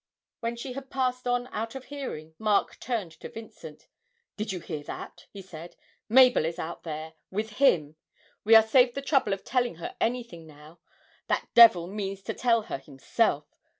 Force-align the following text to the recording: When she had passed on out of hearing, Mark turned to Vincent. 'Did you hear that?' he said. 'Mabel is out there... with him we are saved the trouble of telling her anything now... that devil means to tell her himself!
When 0.39 0.55
she 0.55 0.73
had 0.73 0.89
passed 0.89 1.27
on 1.27 1.45
out 1.51 1.75
of 1.75 1.83
hearing, 1.85 2.33
Mark 2.39 2.79
turned 2.79 3.11
to 3.19 3.29
Vincent. 3.29 3.87
'Did 4.35 4.51
you 4.51 4.59
hear 4.59 4.81
that?' 4.81 5.27
he 5.29 5.43
said. 5.43 5.75
'Mabel 6.09 6.43
is 6.43 6.57
out 6.57 6.81
there... 6.81 7.13
with 7.29 7.59
him 7.61 7.97
we 8.43 8.55
are 8.55 8.63
saved 8.65 8.95
the 8.95 9.03
trouble 9.03 9.31
of 9.31 9.43
telling 9.43 9.75
her 9.75 9.95
anything 10.01 10.47
now... 10.47 10.79
that 11.27 11.49
devil 11.53 11.85
means 11.85 12.23
to 12.23 12.33
tell 12.33 12.63
her 12.63 12.79
himself! 12.79 13.45